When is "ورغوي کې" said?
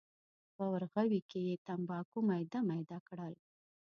0.73-1.39